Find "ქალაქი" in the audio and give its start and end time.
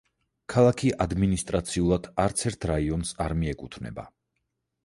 0.53-0.89